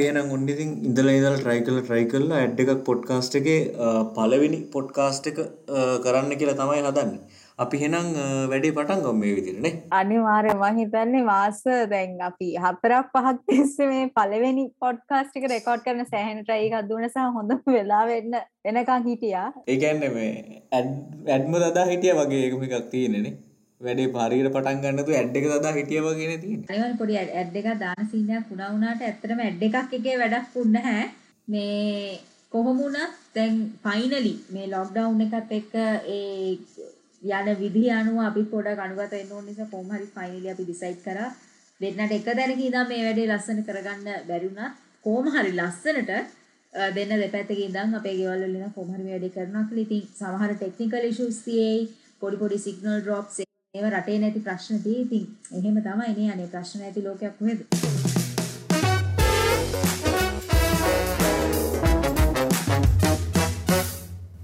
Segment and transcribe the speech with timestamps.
[0.00, 3.48] අපි එනම් උන්නිතින් ඉඳල ඉදල් ට්‍රයිකල ට්‍රයි කල්ල ඇඩ් එකක් පොඩ්කාස්ට් එක
[4.16, 5.38] පලවෙනි පොඩ්කාස්ට් එක
[6.04, 7.10] කරන්න කියලා තමයි හදන්න.
[7.64, 8.06] අපි හෙනම්
[8.52, 11.60] වැඩේ පටන් ගම් මේ විදිරනේ අනිවාර්ය මහිතන්නේ මාස
[11.92, 17.28] දැන් අපි හතරක් පහක් තිස්ස මේ පලවෙනි පොඩ්කාස්ටික රෙකෝඩ් කරන සෑහන ට්‍රයි එකක් දුවන සහ
[17.36, 19.46] හොඳ වෙලා වෙන්න වෙනකං හිටියා.
[19.74, 20.32] ඒකන්න මේ
[20.80, 23.36] ඇඩ්ම දදා හිටිය වගේ එකම එකක් තියෙනනේ
[23.80, 28.10] වැඩේ පරිර පටන් ගන්නතු ඇඩ් එක දදා හිටිය වගෙන තිය අනිවල් පොඩි ඇඩ් එක දාන
[28.10, 31.04] සිීනයක් පුුණ වුණට ඇත්තරම ඇඩ් එකක් එකේ වැඩක් පුන්න හැ
[31.48, 32.18] මේ
[32.52, 35.76] කොහොමුණත් දැන් ෆයිනලි මේ ලොක්ඩවුන් එකත් එක්ක
[36.08, 36.56] ඒ
[37.22, 41.30] යන විදි අනුව අපි පොඩ ගනුගත එන්න ඕන නිසා කොහොම හරි ෆයිනලි අපි ඩිසයිඩ් කරා.
[41.80, 44.70] දෙන්නට එක දැනක ඉඳන් මේ වැඩේ ලස්සන කරගන්න බැරි වුණා.
[45.04, 46.10] කොහොම හරි ලස්සනට
[46.94, 49.86] දෙන්න දෙපැත්තක ඉඳන් අපේ ගෙවල් වල ඉඳන් කොහොම හරි මේ වැඩේ කරනවා කියලා.
[49.86, 51.86] ඉතින් සමහර ටෙක්නිකල් ඉෂුස් තියෙයි.
[52.20, 53.40] පොඩි පොඩි සිග්නල් ඩ්‍රොප්ස්
[53.74, 55.26] ඒව රටේ නැති ප්‍රශ්න තියෙයි ඉතින්
[55.58, 57.60] එහෙම තමයි නේ අනේ ප්‍රශ්න නැති ලෝකයක් කොහෙද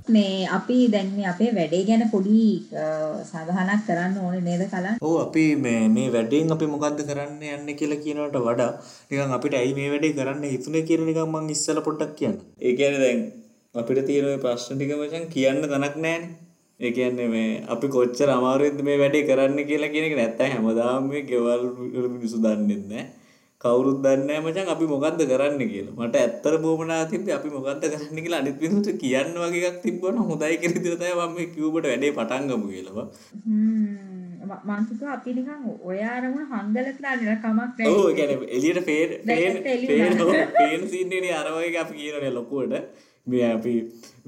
[0.08, 2.44] මේ අපි දැන් මේ අපේ වැඩේ ගැන පොඩි
[3.24, 5.02] සඳහනක් කරන්න ඕනේ නේද කලන්?
[5.02, 8.70] ඔව් අපි මේ මේ වැඩෙන් අපි මොකද්ද කරන්න යන්නේ කියලා කියනවට වඩා
[9.10, 12.40] නිකන් අපිට ඇයි මේ වැඩේ කරන්න හිතුනේ කියලා නිකන් මං ඉස්සලා පොඩ්ඩක් කියන්න.
[12.62, 13.28] ඒ කියන්නේ දැන්
[13.74, 16.45] අපිට තියෙන ওই ප්‍රශ්න ටික මචං කියන්න තනක් නැහැනේ.
[16.80, 21.22] ඒ කියන්නේ මේ අපි කොච්චර අමාරුවෙන්ද මේ වැඩේ කරන්න කියලා කියන එක නැත්තම් හැමදාම මේ
[21.30, 21.62] ගෙවල්
[22.14, 23.04] මිනිස්සු දන්නේ නැහැ.
[23.60, 25.94] කවුරුත් දන්නේ මචං අපි මොකද්ද කරන්න කියලා.
[25.98, 30.58] මට ඇත්තට බොමනා තිබ්බේ අපි මොකද්ද කරන්න කියලා අනිත් මිනිස්සුන්ට කියන්න වගේ එකක් තිබ්බනම් හොඳයි
[30.60, 33.06] කියලා ඉතින් තමයි මම මේ කිව්වට වැඩේ පටන් ගමු කියලා.
[34.68, 37.88] මං හිතුවා අපි නිකන් ඔය අරමුණ හංගල කියලා නේද කමක් නැහැ.
[37.90, 39.54] ඔව් ඒ කියන්නේ එළියට පේන පේන
[40.60, 43.05] පේන සීන් එකේ අර වගේ අපි කියනනේ ලොකුවට.
[43.26, 43.74] මේ අපි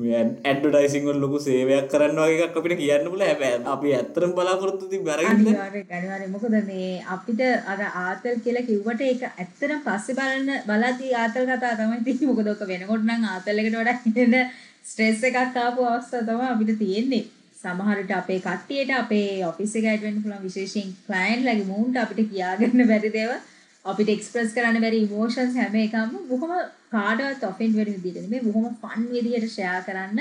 [0.06, 5.44] ඇඩ්ඩටයිසිංවල් ලොකු සේවයක් කරන්න වගේ එකක් අපිට කියන්න පුල හැබැ අපි ඇත්තරම් බලාපොරොත්තු ති බැරගන්න
[5.90, 7.42] ගනිවාර මොකද මේ අපිට
[7.72, 13.28] අර ආතල් කියලා කිව්වට ඒක ඇත්තරම් පස්සෙ බලන්න බලති ආතල් කතා තමයි ති මොකදොක වෙනකොටනම්
[13.28, 14.38] ආතල්ලකට වඩා එන්න
[14.84, 17.24] ස්ට්‍රෙස් එකක් ආපු අවස්ථා තම අපිට තියෙන්නේ.
[17.58, 23.10] සමහරට අපේ කට්ටියට අපේ ඔෆිස් එක ඇඩ්වෙන්ට් පුළුවන් විශේෂයෙන් ක්ලයන්ට් ලගේ මූන්ට අපිට කියාගන්න බැරි
[23.14, 23.38] දේවල්
[23.84, 26.52] අපිට එක්ස්ප්‍රස් කරන්න බැරි ඉමෝෂන්ස් හැම එකම බොහොම
[26.92, 30.20] කාඩවත් ඔෆෙන්ඩ් වෙන විදිහට නෙමෙයි බොහොම ෆන් විදිහට ෂෙයා කරන්න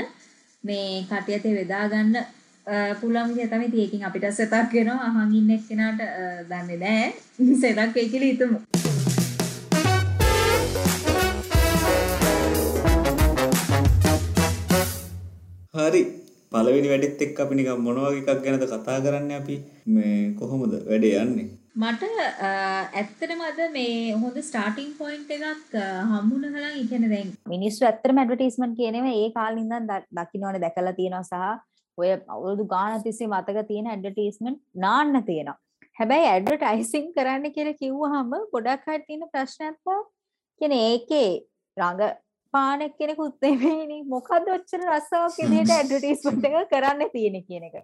[0.63, 2.16] මේ කටියතේ වෙදා ගන්න
[2.95, 5.07] පුළුවන් විදිහ තමයි තියෙකින් අපිට සෙතක් වෙනවා.
[5.07, 6.01] අහන් ඉන්න එක්කෙනාට
[6.50, 7.13] දන්නේ නැහැ.
[7.61, 8.59] සෙතක් වෙයි කියලා හිතමු.
[15.78, 16.03] හරි.
[16.51, 19.55] පළවෙනි වැඩිත් එක්ක අපි නිකන් මොන වගේ එකක් ගැනද කතා කරන්නේ අපි?
[19.88, 21.47] මේ කොහොමද වැඩේ යන්නේ?
[21.78, 22.04] මට
[22.42, 25.74] ඇත්තටම අද මේ හොඳ ස්ටාර්ටින් පොයින්ට් එකක්
[26.12, 31.44] හම්බුන කලන් ඉගෙන දැන් මිනිස්සු ඇත්තටම ඇඩ්වර්ටයිස්මන්ට් කියනව ඒ කාලේ ඉඳන් දකින්නවනේ දැකලා තියෙනවා සහ
[31.98, 35.58] ඔය අවුරුදු ගාන තිස්සේ මතක තියෙන ඇඩ්වර්ටයිස්මන්ට් නාන්න තියෙනවා.
[36.00, 40.00] හැබැයි ඇඩ්වර්ටයිසින් කරන්න කියලා කිව්වහම ගොඩක් අය තියෙන ප්‍රශ්නයක් තමයි
[40.62, 41.30] කියන්නේ ඒකේ
[41.78, 42.04] රඟ
[42.54, 47.78] පාන කෙනෙකුත් නෙමෙයිනේ මොකද්ද ඔච්චර රස්සාවක් විදිහට ඇඩ්වර්ටයිස්මන්ට් එක කරන්න තියෙන්නේ කියන එක.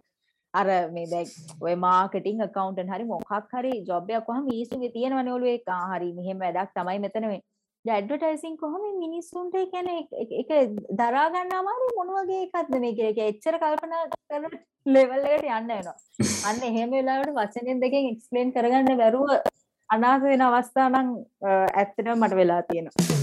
[0.54, 1.28] අර මේ දැන්
[1.66, 5.58] ඔය මාකටිං accountant හරි මොකක් හරි ජොබ් එකක් වහම මිනිස්සුන්ගේ තියෙනවනේ ඔළුවේ.
[5.60, 7.42] එක හරි මෙහෙම වැඩක් තමයි මෙතන මේ
[7.86, 9.98] දැන් ඇඩ්වර්ටයිසින් කොහොම මිනිස්සුන්ට ඒ කියන්නේ
[10.42, 13.02] ඒක දරා ගන්න අමාරු මොන වගේ එකක්ද මේක?
[13.10, 14.46] ඒක එච්චර කල්පනා කරන
[14.96, 15.98] ලෙවල් එකට යන්න වෙනවා.
[16.50, 19.36] අන්න එහෙම වෙලාවට වචනෙන් දෙකෙන් එක්ස්ප්ලেইন කරගන්න බැරුව
[19.90, 21.14] අනාථ වෙන අවස්ථා නම්
[21.52, 23.23] ඇත්තටම මට වෙලා තියෙනවා.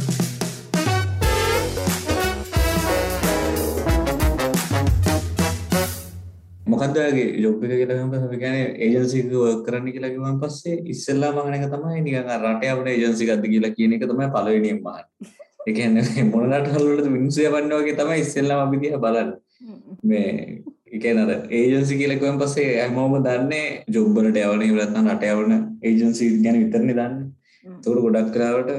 [6.80, 10.76] මොකක්ද ඔයගේ ජොබ් එක කියලා ගමන් අපි කියන්නේ ඒජන්සි එක වර්ක් කරන්න කියලා කිව්වන් පස්සේ
[10.92, 15.30] ඉස්සෙල්ලාම අහන එක තමයි නිකන් රටේ අපේ ඒජන්සි එකක්ද කියලා කියන එක තමයි පළවෙනියෙන් අහන්නේ.
[15.66, 19.36] ඒ කියන්නේ මොන රටවල වලද මිනිස්සු යවන්නේ වගේ තමයි ඉස්සෙල්ලාම අපි දිහා බලන්නේ.
[20.04, 25.52] මේ අර ඒජන්සි කියලා කිව්වන් පස්සේ හැමෝම දන්නේ ජොබ් වලට යවන නැත්නම් රට යවන
[25.82, 27.28] ඒජන්සි ගැන විතරනේ දන්නේ.
[27.66, 28.72] ඒකට ගොඩක් වෙලාවට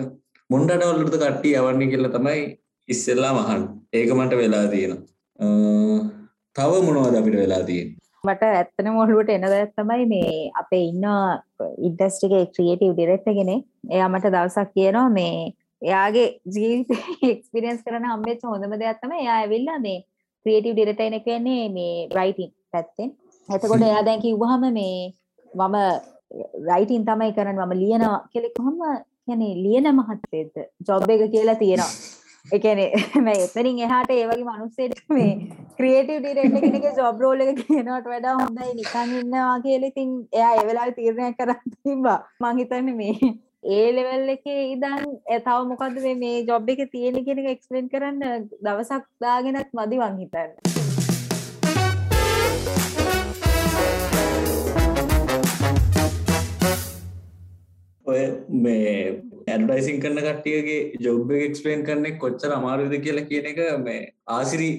[0.50, 2.42] මොන රටවල වලද කට්ටිය යවන්නේ කියලා තමයි
[2.90, 3.72] ඉස්සෙල්ලාම අහන්නේ.
[3.94, 6.10] ඒක මට වෙලා තියෙනවා.
[6.56, 11.06] තව මොනවද අපිට වෙලා තියෙන්නේ මට ඇත්තනම ඔළුවට එන දෙයක් තමයි මේ අපේ ඉන්න
[11.88, 13.64] ඉන්ඩස්ට්‍රි එකේ ක්‍රියේටිව් ඩිරෙක්ටර් කෙනෙක්.
[13.90, 15.38] එයා මට දවසක් කියනවා මේ
[15.82, 17.00] එයාගේ ජීවිතේ
[17.32, 19.98] එක්ස්පීරියන්ස් කරන හම්බෙච්ච හොඳම දෙයක් තමයි එයා ඇවිල්ලා මේ
[20.46, 23.10] ක්‍රියේටිව් ඩිරෙක්ටර් කෙනෙක් වෙන්නේ මේ රයිටින් පැත්තෙන්.
[23.50, 24.96] එතකොට එයා දැන් කිව්වහම මේ
[25.52, 25.78] මම
[26.70, 28.78] රයිටින් තමයි කරන්නේ මම ලියනවා කියලා කොහොම
[29.26, 30.56] කියන්නේ ලියන මහත්තයෙක්ද?
[30.88, 31.92] ජොබ් එක කියලා තියෙනවා.
[32.46, 32.90] එකනේ
[33.26, 35.34] මේ එතනින් එහාට ඒ වගේ මිනිස්සෙක් මේ
[35.78, 38.72] ක්‍රියේටව් ඩිරෙක්ටර් කෙනෙක්ගේ ජොබ් රෝල් එක කියනවට වඩා හොඳයි.
[38.80, 42.18] නිකන් ඉන්නවා කියලා ඉතින් එයා ඒ වෙලාවේ තීරණයක් කරන් තිබ්බා.
[42.44, 43.32] මං හිතන්නේ මේ
[43.78, 45.08] ඒ ලෙවල් එකේ ඉඳන්
[45.48, 50.22] තව මොකද මේ මේ ජොබ් එක තියෙන කියන එක එක්ස්ප්ලেইন කරන්න දවසක් දාගෙනත් මදි මං
[50.22, 50.80] හිතන්නේ.
[58.06, 58.24] ඔය
[58.64, 58.96] මේ
[59.52, 64.02] ඇඩ්ඩයිසින් කරන කට්ටියගේ ජොබ් එක්ස්පලේන් කරන්නේ කොච්චර අමාරුද කියලා කියන එක මේ
[64.38, 64.72] ආසිරි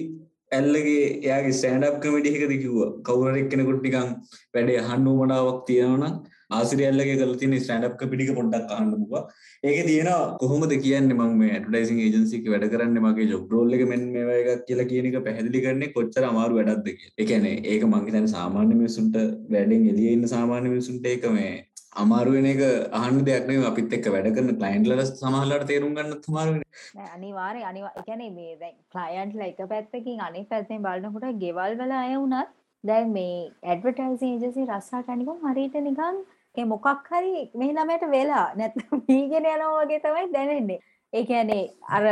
[0.53, 4.13] ඇල්ලගේ එයාගේ ස්ටෑන්ඩ් අප් කමෙඩි එකද කිව්වා කවුරු හරි එක්කෙනෙකුට නිකන්
[4.53, 6.15] වැඩේ අහන්න උවමනාවක් තියෙනවා නම්
[6.51, 9.25] ආසිරි ඇල්ලගේ කරලා තියෙන ස්ටෑන්ඩ් අප් කමෙඩි එක පොඩ්ඩක් අහන්න පුළුවන්
[9.63, 13.83] ඒකේ තියෙනවා කොහොමද කියන්නේ මම මේ ඇඩ්වර්ටයිසින් ඒජන්සි එක වැඩ කරන්නේ මගේ ජොබ් රෝල් එක
[13.91, 17.13] මෙන්න මේවා එකක් කියලා කියන එක පැහැදිලි කරන්නේ කොච්චර අමාරු වැඩක්ද කියලා.
[17.19, 19.15] ඒ කියන්නේ ඒක මං හිතන්නේ සාමාන්‍ය මිනිසුන්ට
[19.53, 21.53] වැඩෙන් එළියේ ඉන්න සාමාන්‍ය මිනිසුන්ට ඒක මේ
[21.95, 22.61] අමාරු වෙන එක
[22.99, 26.69] අහන්න දෙයක් නෙවෙයි අපිත් එක්ක වැඩ කරන ක්ලයන්ට්ලට සමහරවිට තේරුම් ගන්නත් අමාරු වෙනවා.
[26.95, 31.93] නෑ අනිවාර්යෙන් අනිවා ඒ කියන්නේ මේ දැන් ක්ලයන්ට්ලා එක පැත්තකින් අනිත් පැත්තෙන් බලනකොට ගෙවල් වල
[31.97, 33.35] අය වුණත් දැන් මේ
[33.65, 36.23] ඇඩ්වර්ටයිසිං ඒජන්සි රස්සාට නිකන් හරියට නිකන්
[36.55, 40.79] ඒ මොකක් හරි මේ ළමයට වෙලා නැත්නම් වීගෙන යනවා වගේ තමයි දැනෙන්නේ.
[41.13, 42.05] ඒ කියන්නේ අර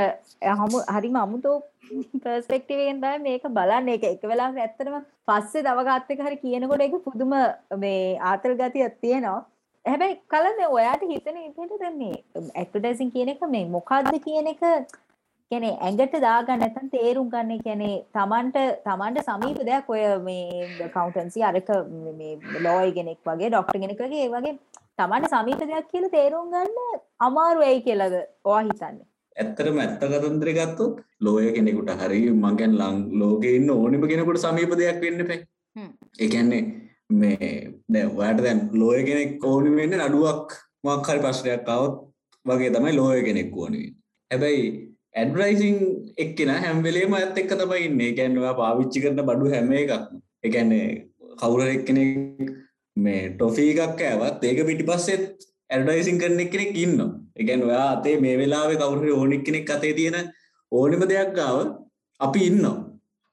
[0.60, 1.56] හමු හරිම අමුතෝ
[2.24, 3.96] පර්ස්පෙක්ටිව් එකෙන් තමයි මේක බලන්නේ.
[3.96, 7.34] ඒක එක වෙලාවක ඇත්තටම පස්සේ තව කාත් එක හරි කියනකොට ඒක පුදුම
[7.78, 9.42] මේ ආතල් ගතියක් තියෙනවා.
[9.86, 12.18] හැබැයි කලද ඔයාට හිතන විදිහට දැන් මේ
[12.56, 14.64] ඇඩ්වර්ටයිසින් කියන එක මේ මොකද්ද කියන එක
[15.52, 21.72] කියන්නේ ඇඟට දාගන්න නැත්නම් තේරුම් ගන්න කියන්නේ Tamanට Tamanට සමීප දෙයක් ඔය මේ accountants අරක
[22.66, 24.58] ලෝයි කෙනෙක් වගේ ડોක්ටර් කෙනෙක් වගේ ඒ වගේ
[24.98, 31.02] Tamanට සමීප දෙයක් කියලා තේරුම් ගන්න අමාරු වෙයි කියලාද ඔයා හිතන්නේ ඇත්තටම ඇත්ත කතන්දරේ ගත්තොත්
[31.22, 35.42] ලෝය කෙනෙකුට හරි මං කියන්නේ ලං ලෝකේ ඉන්න ඕනිම කෙනෙකුට සමීප දෙයක් වෙන්න එපා.
[36.20, 36.64] ඒ කියන්නේ
[37.12, 37.50] මේ
[37.94, 41.96] දැන් ඔයාට දැන් ලෝය කෙනෙක් ඕනි වෙන්නේ නඩුවක් මොකක් හරි ප්‍රශ්නයක් ආවොත්
[42.46, 43.96] වගේ තමයි ලෝය කෙනෙක් ඕනි වෙන්නේ.
[44.32, 44.66] හැබැයි
[45.16, 45.78] ඇඩ්වර්ටයිසින්
[46.24, 48.10] එක්කෙන හැම වෙලේම අයත් එක්ක තමයි ඉන්නේ.
[48.10, 50.20] ඒ කියන්නේ ඔයා පාවිච්චි කරන බඩු හැම එකක්ම.
[50.44, 50.88] ඒ කියන්නේ
[51.42, 52.52] කවුරු හරි එක්කෙනෙක්
[52.98, 55.26] මේ ටොෆී එකක් කෑවත් ඒක පිටිපස්සෙත්
[55.70, 57.12] ඇඩ්වර්ටයිසින් කරන එක්කෙනෙක් ඉන්නවා.
[57.38, 60.18] ඒ කියන්නේ ඔයා අතේ මේ වෙලාවේ කවුරු හරි ඕනෙක් කෙනෙක් අතේ තියෙන
[60.72, 61.60] ඕනෙම දෙයක් ගාව
[62.20, 62.78] අපි ඉන්නවා.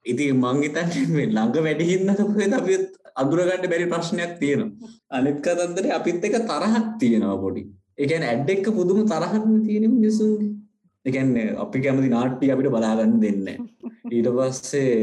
[0.05, 2.75] ඉතින් මං හිතන්නේ මේ ළඟ වැඩි හින්දාද කොහෙද අපි
[3.15, 4.93] අඳුරගන්න බැරි ප්‍රශ්නයක් තියෙනවා.
[5.11, 7.63] අනිත් කතන්දරේ අපිත් එක තරහක් තියෙනවා පොඩි.
[7.97, 10.51] එකන් ඇඩ් එක්ක පුදුම තරහන්න තියෙන මිනිසුන්ගේ
[11.05, 13.47] එකන්නේ අපි කැමති නාට්ටි අපිට බලාගන්න දෙන්න
[14.09, 14.93] ඊට පස්සේ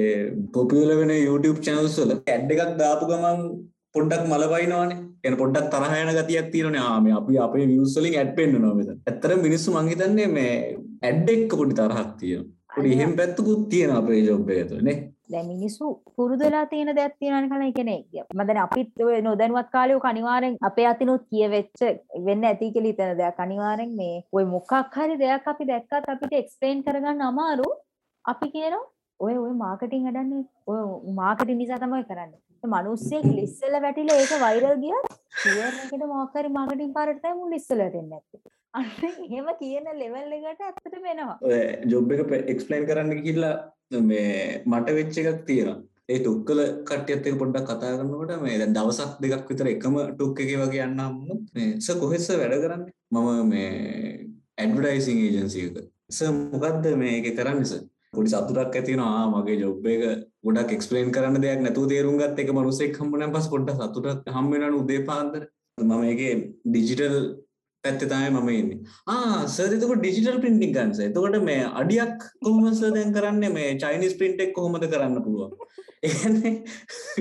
[0.55, 3.41] පොපියල වෙන YouTube චැනල්ස්වල ඇඩ් එකක් දාපු ගමන්
[3.95, 8.75] පොඩ්ඩක් මලබයිනවානේ එන පොඩ්ඩක් තරහයන ගතියක් තියෙනනේ ආ මේ අපි අපේ views වලින් ඇඩ් පෙන්නනවා
[8.81, 8.99] මෙතන.
[9.03, 10.53] ඇත්තට මිනිස්සු මං හිතන්නේ මේ
[11.03, 12.53] ඇඩ් එක්ක පොඩි තරහක් තියෙනවා.
[12.85, 14.97] එහෙම පැත්තකුත් තියෙනවා අපේ ජොබ් එක ඇතුලේ නේ.
[15.33, 19.97] දැන් මිනිස්සු පුරුදු වෙලා තියෙන දෙයක් තියෙනවානේ කලින් කියන්නේ මම දැන් අපිත් ඔය නොදැනුවත් කාලේ
[19.97, 21.81] ඔක අනිවාර්යෙන් අපේ අතිනුත් කියවෙච්ච
[22.27, 26.85] වෙන්න ඇති කියලා හිතන දෙයක් අනිවාර්යෙන් මේ ඔය මොකක් හරි දෙයක් අපි දැක්කත් අපිට එක්ස්ප්ලেইন
[26.89, 27.71] කරගන්න අමාරු
[28.25, 28.85] අපි කියනවා
[29.21, 30.81] ඔය ඔය මාකටිං හදන්නේ ඔය
[31.21, 32.41] මාකටිං නිසා තමයි කරන්නේ.
[32.65, 37.53] ඒ මිනිස්සෙක් ලිස්සල වැටිලා ඒක වෛරල් ගියත් ෂෙයාර් එකට මොකක් හරි මාකටිං පාරට තමයි මුන්
[37.55, 38.53] ලිස්සල වැටෙන්නේ නැත්තේ.
[38.79, 41.37] අන්න එහෙම කියන ලෙවල් එකට ඇත්තට වෙනවා.
[41.93, 43.55] ජොබ් එක එක්ස්ප්ලেইন කරන්න කියලා
[44.11, 45.79] මේ මට වෙච්ච එකක් තියෙනවා.
[46.13, 50.61] ඒ තුක්කල කට්ටියත් එක්ක පොඩ්ඩක් කතා කරනකොට මේ දැන් දවසක් දෙකක් විතර එකම ටුක් එකේ
[50.63, 52.95] වගේ යන්න හම්බුනොත් මේ සර් කොහෙස වැඩ කරන්නේ?
[53.15, 53.71] මම මේ
[54.63, 55.77] ඇඩ්වර්ටයිසින් ඒජන්සි එක.
[56.19, 57.83] සර් මොකද්ද මේක කරන්නේ සර්?
[58.15, 60.05] පොඩි සතුටක් ඇතිනවා මගේ ජොබ් එක
[60.47, 64.79] ගොඩක් එක්ස්ප්ලেইন කරන්න දෙයක් නැතුව තේරුම් ගත්ත එක මනුස්සෙක් හම්බුනන් පස්සේ පොඩ්ඩක් සතුටක් හම්බ වෙනවා
[64.83, 65.43] උදේ පාන්දර.
[65.79, 66.35] මම මේකේ
[66.71, 67.17] ඩිජිටල්
[67.87, 68.79] පැත්තේ තමයි මම ඉන්නේ.
[69.15, 71.09] ආ සර් එතකොට ඩිජිටල් ප්‍රින්ටිං ගන්න සර්.
[71.11, 75.57] එතකොට මේ අඩියක් කොහොමද සර් දැන් කරන්නේ මේ චයිනීස් ප්‍රින්ට් එක කොහොමද කරන්න පුළුවන්?
[76.03, 76.55] ඒ කියන්නේ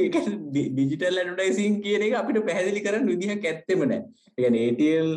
[0.01, 4.01] ඒ කියන්නේ ඩිජිටල් ඇඩ්වර්ටයිසිං කියන එක අපිට පැහැදිලි කරන්න විදිහක් ඇත්තෙම නැහැ.
[4.38, 5.10] ඒ කියන්නේ ATL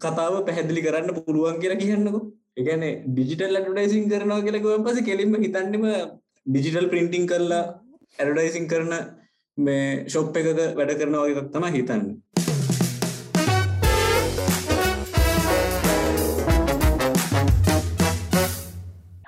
[0.00, 2.22] කතාව පැහැදිලි කරන්න පුළුවන් කියලා කියන්නකෝ.
[2.58, 5.86] ඒ කියන්නේ ඩිජිටල් ඇඩ්වර්ටයිසිං කරනවා කියලා කිව්වන් පස්සේ කෙලින්ම හිතන්නෙම
[6.46, 7.62] ඩිජිටල් ප්‍රින්ටිං කරලා
[8.18, 8.92] ඇඩ්වර්ටයිසිං කරන
[9.58, 12.16] මේ ෂොප් එකක වැඩ කරනවා වගේ එකක් තමයි හිතන්නේ.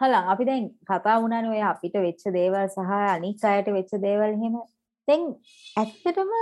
[0.00, 4.56] හලං අපි දැන් කතා වුණානේ ඔය අපිට වෙච්ච දේවල් සහ අනික් අයට වෙච්ච දේවල් එහෙම.
[5.08, 5.22] දැන්
[5.82, 6.32] ඇත්තටම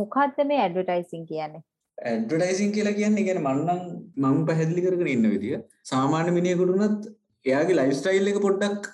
[0.00, 1.62] මොකද්ද මේ ඇඩ්වර්ටයිසිං කියන්නේ?
[1.98, 3.80] ඇඩ්වර්ටයිසිං කියලා කියන්නේ කියන්නේ මන්නම්
[4.24, 5.58] මම පැහැදිලි කරගෙන ඉන්න විදිය
[5.92, 7.10] සාමාන්‍ය මිනිහෙකුට උනත්
[7.46, 8.90] එයාගේ ලයිෆ් ස්ටයිල් එක පොඩ්ඩක්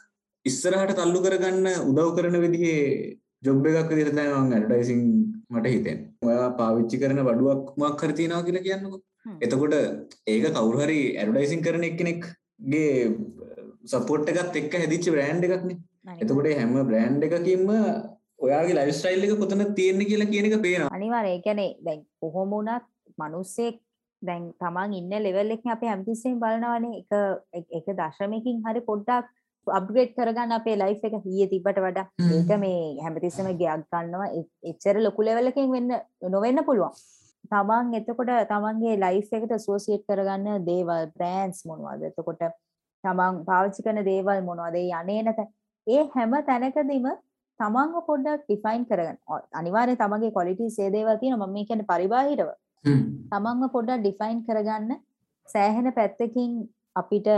[0.47, 2.85] ඉස්සරහට තල්ලු කරගන්න උදව් කරන විදිහේ
[3.47, 5.03] ජොබ් එකක් තමයි මම ඇඩ්වර්ටයිසිං
[5.55, 6.09] මට හිතෙන්නේ.
[6.27, 9.01] ඔයා පාවිච්චි කරන බඩුවක් මොකක් හරි තියනවා කියලා කියන්නකෝ.
[9.45, 9.75] එතකොට
[10.33, 12.91] ඒක කවුරු හරි ඇඩ්වර්ටයිසිං කරන එක්කෙනෙක්ගේ
[13.87, 15.79] සපෝට් එකත් එක්ක හැදිච්ච බ්‍රෑන්ඩ් එකක්නේ.
[16.17, 17.73] එතකොට හැම බ්‍රෑන්ඩ් එකකින්ම
[18.39, 20.93] ඔයාගේ ලයිෆ් ස්ටයිල් එක කොතනද තියෙන්නේ කියලා කියන එක පේනවා.
[20.93, 22.87] අනිවාර්යයෙන් ඒ කියන්නේ දැන් කොහොම වුණත්
[23.19, 23.81] මිනිස්සෙක්
[24.23, 27.03] දැන් තමන් ඉන්න ලෙවල් එකකින් අපි හැමතිස්සෙම බලනවානේ
[27.57, 29.35] එක එක දශමයකින් හරි පොඩ්ඩක්
[29.67, 34.29] අප්ග්‍රේඩ් කරගන්න අපේ ලයිෆ් එක ඊයේ තිබ්බට වඩා ඒක මේ හැමතිස්සෙම ගයක් ගන්නවා
[34.71, 35.97] එච්චර ලොකු ලෙවල් එකකින් වෙන්න
[36.35, 36.95] නොවෙන්න පුළුවන්.
[37.51, 42.09] තමන් එතකොට තමන්ගේ ලයිෆ් එකට ඇසෝසියේට් කරගන්න දේවල් බ්‍රෑන්ඩ්ස් මොනවද?
[42.11, 42.43] එතකොට
[43.07, 44.77] තමන් පාවිච්චි කරන දේවල් මොනවද?
[44.77, 45.41] ඒ යන්නේනත
[45.87, 47.09] ඒ හැම තැනකදීම
[47.61, 49.19] තමන්ව පොඩ්ඩක් ඩිෆයින් කරගන්න.
[49.55, 51.49] අනිවාර්යයෙන් තමන්ගේ ක්වොලිටිස් ඒ දේවල් තියෙනවා.
[51.49, 52.49] මම මේ කියන්නේ පරිබාහිරව.
[53.33, 54.99] තමන්ව පොඩ්ඩක් ඩිෆයින් කරගන්න
[55.49, 56.51] සෑහෙන පැත්තකින්
[56.97, 57.29] අපිට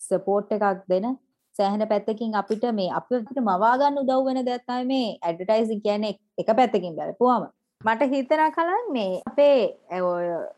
[0.00, 1.06] සපෝට් එකක් දෙන
[1.56, 6.96] සෑහෙන පැත්තකින් අපිට මේ අපිට මවාගන්න උදව් වෙන දෙයක් තමයි මේ ඇඩ්වර්ටයිසින් කියන්නේ එක පැත්තකින්
[6.98, 7.46] බලපුවාම
[7.80, 9.58] මට හිතන කලන් මේ අපේ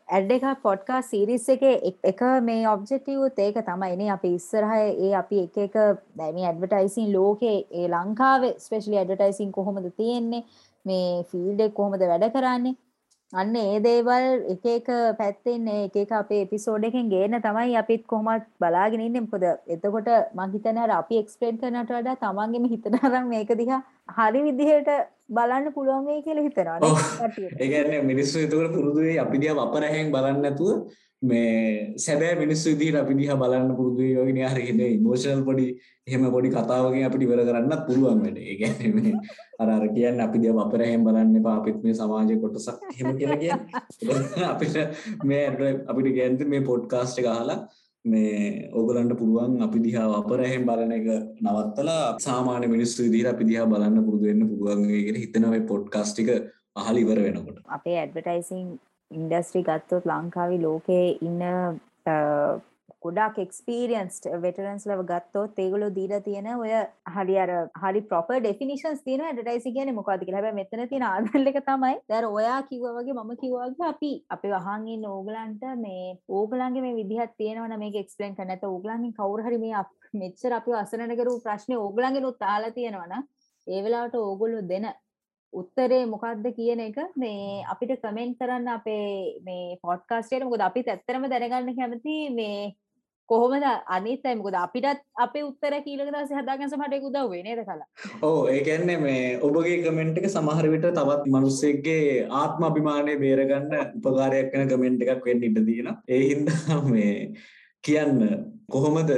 [0.09, 1.63] ඇඩ් එක පොඩ්කා සිරිස් එක
[2.11, 5.75] එක මේ ඔබ්ජෙක්ටව් ඒක තමයිනේ අපි ඉස්සරහ ඒ අපි එක එක
[6.17, 10.45] දැමි ඇඩ්වටයිසින් ලෝකේ ඒ ලංකාවේ ස්පෙශලි ඇඩටයිසින් කොහොමද තියෙන්නේ?
[10.85, 12.73] මේ ෆිල්ඩෙක් කොහොමද වැඩ කරන්නේ?
[13.33, 18.49] අන්න ඒ දේවල් එක එක පැත්තෙන් එක එක අපේ එපිසෝඩ් එකෙන් ගේන තමයි අපිත් කොහොමත්
[18.59, 19.21] බලාගෙන ඉන්නේ.
[19.21, 23.81] මොකද එතකොට මං හිතන්නේ අර අපි එක්ස්ප්ලেইন කරනට වඩා තමන්ගේම හිතන අරන් මේක දිහා
[24.17, 24.91] හරි විදිහට
[25.29, 26.77] බලන්න පුළුවන් වෙයි කියලා හිතනවා
[27.57, 30.89] ඒ කියන්නේ මිනිස්සු එතකොට පුරුදු වෙයි අපි දිහා වපරැහෙන් බලන්නේ නැතුව
[31.21, 35.65] මේ සැබෑ මිනිස්සු විදිහට අපි දිහා බලන්න පුරුදු වෙයි වගේ නේ හරි ඉන්නේ ඉමෝෂනල් පොඩි
[36.07, 38.45] එහෙම පොඩි කතාවකින් අපිට ඉවර කරන්නත් පුළුවන් වැඩේ.
[38.45, 39.13] ඒ කියන්නේ මේ
[39.59, 44.47] අර අර කියන්නේ අපි දිහා වපරැහෙන් බලන්න එපා අපිත් මේ සමාජයේ කොටසක් එහෙම කියලා කියන්නේ.
[44.53, 44.75] අපිට
[45.23, 45.43] මේ
[45.87, 47.59] අපිට කියන්නේ මේ පොඩ්කාස්ට් එක අහලා
[48.05, 51.07] මේ ඕගලන්ට පුළුවන් අපි දිහා වපරැහෙන් බලන එක
[51.41, 56.21] නවත්තලා සාමාන්‍ය මිනිස්සු විදිහට අපි දිහා බලන්න පුරුදු වෙන්න පුළුවන් වෙයි කියලා හිතනවා මේ පොඩ්කාස්ට්
[56.23, 56.29] එක
[56.75, 57.59] අහලා ඉවර වෙනකොට.
[57.67, 58.65] අපේ ඇඩ්වර්ටයිසින්
[59.11, 61.43] ඉන්ඩස්ට්‍රි ගත්තොත් ලංකාවේ ලෝකයේ ඉන්න
[63.01, 66.71] ගොඩක් එක්ස්පීරියන්ස් වෙටරන්ස් ලව ගත්තොත් ඒගොල්ලෝ දීලා තියෙන ඔය
[67.15, 67.51] හරි අර
[67.83, 70.41] හරි ප්‍රොපර් ඩෙෆිනිෂන්ස් තියෙන ඇඩ්වර්ටයිසින් කියන්නේ මොකක්ද කියලා.
[70.41, 74.53] හැබැයි මෙතන තියෙන ආදල් එක තමයි දැන් ඔයා කිව්වා වගේ මම කිව්වා වගේ අපි අපි
[74.55, 78.49] වහන් ඉන්න ඕගලන්ට මේ ඕගලන්ගේ මේ විදිහක් තියෙනවා නම් මේක එක්ස්ප්ලেইন කරන්න.
[78.49, 83.23] නැත්නම් ඕගලන්ගෙන් කවුරු හරි මේ මෙච්චර අපිව අසරණ කරු ප්‍රශ්නේ ඕගලන්ගෙන් උත් අහලා තියෙනවා නම්
[83.67, 84.89] ඒ වෙලාවට ඕගොල්ලෝ දෙන
[85.53, 91.25] උත්තරේ මොකක්ද කියන එක මේ අපිට කමෙන්ට් කරන්න අපේ මේ පොඩ්කාස්ට් එකට මොකද අපිත් ඇත්තටම
[91.31, 92.59] දැනගන්න කැමති මේ
[93.29, 97.67] කොහොමද අනිත් අය මොකද අපිටත් අපේ උත්තර කීලක දවසේ හදාගන්න සමහරට ඒක උදව් වෙන්නේ නේද
[97.67, 97.87] කලා.
[98.27, 104.55] ඔව් ඒ කියන්නේ මේ ඔබගේ කමෙන්ට් එක සමහර විට තවත් මිනිස්සෙක්ගේ ආත්ම අභිමානය බේරගන්න උපකාරයක්
[104.55, 105.97] වෙන කමෙන්ට් එකක් වෙන්න ඉඩ තියෙනවා.
[106.07, 107.13] ඒ හින්දා මේ
[107.83, 108.19] කියන්න
[108.75, 109.11] කොහොමද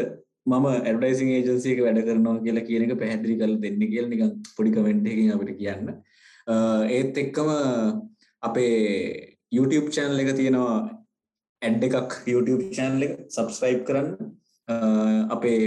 [0.46, 4.78] මම ඇඩ්වර්ටයිසිං ඒජන්සි එක වැඩ කරනවා කියලා කියන එක පැහැදිලි කරලා දෙන්න කියලා නිකන් පොඩි
[4.78, 5.92] කමෙන්ට් එකකින් අපිට කියන්න.
[6.98, 7.50] ඒත් එක්කම
[8.44, 8.74] අපේ
[9.52, 11.01] YouTube චැනල් එක තියෙනවා
[11.62, 14.10] ඇඩ් එකක් YouTube චැනල් එක සබස්ක්‍රයිබ් කරන්න
[15.36, 15.62] අපේ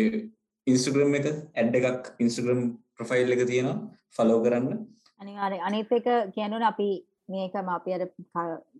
[0.66, 2.62] ඉන්ස්ටග්‍රම් එක ඇඩ් එකක් ඉන්ස්ටග්‍රම්
[2.96, 3.78] ප්‍රොෆයිල් එක තියෙනවා
[4.16, 4.84] ෆලෝ කරන්න
[5.20, 6.88] අනිවාර්ය අනිත් එක කියනවනේ අපි
[7.28, 8.02] මේකම අපි අර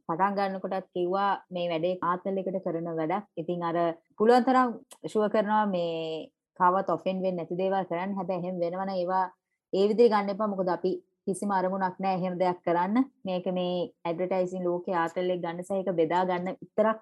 [0.07, 3.25] පටන් ගන්නකොටත් කිව්වා මේ වැඩේ ආතල් එකට කරන වැඩක්.
[3.41, 3.77] ඉතින් අර
[4.19, 4.69] පුළුවන් තරම්
[5.09, 6.29] ෂුවර් කරනවා මේ
[6.61, 8.17] කවවත් ඔෆෙන් වෙන්නේ නැති දේවල් කරන්න.
[8.19, 9.25] හැබැයි එහෙම වෙනවනම් ඒවා
[9.73, 10.51] ඒ විදිහට ගන්න එපා.
[10.53, 10.93] මොකද අපි
[11.27, 13.05] කිසිම අරමුණක් නැහැ එහෙම දෙයක් කරන්න.
[13.25, 17.01] මේක මේ ඇඩ්වර්ටයිසින් ලෝකේ ආතල් එක ගන්න සහ ඒක බෙදා ගන්න විතරක්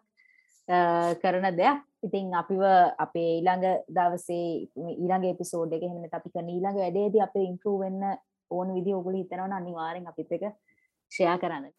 [1.23, 1.81] කරන දෙයක්.
[2.07, 2.63] ඉතින් අපිව
[3.05, 4.47] අපේ ඊළඟ දවසේ
[4.93, 8.03] ඊළඟ එපිසෝඩ් එකේ එහෙම නැත්නම් අපි කරන ඊළඟ වැඩේදී අපේ ඉම්ප්‍රූව් වෙන්න
[8.51, 10.51] ඕන විදිහ ඔයගොල්ලෝ හිතනවනම් අනිවාර්යෙන් අපිත් එක්ක
[11.13, 11.71] ෂෙයා කරන්න.